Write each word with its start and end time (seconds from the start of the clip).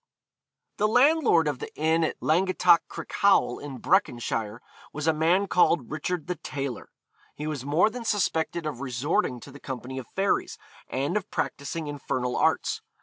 The 0.77 0.87
landlord 0.87 1.47
of 1.47 1.59
the 1.59 1.71
inn 1.75 2.03
at 2.03 2.15
Langattock 2.21 2.81
Crickhowel, 2.89 3.59
in 3.61 3.77
Breconshire, 3.77 4.59
was 4.91 5.05
a 5.05 5.13
man 5.13 5.45
called 5.45 5.91
Richard 5.91 6.25
the 6.25 6.37
Tailor. 6.37 6.89
He 7.35 7.45
was 7.45 7.65
more 7.65 7.91
than 7.91 8.03
suspected 8.03 8.65
of 8.65 8.81
resorting 8.81 9.39
to 9.41 9.51
the 9.51 9.59
company 9.59 9.99
of 9.99 10.07
fairies, 10.15 10.57
and 10.89 11.15
of 11.17 11.29
practising 11.29 11.85
infernal 11.85 12.35
arts. 12.35 12.81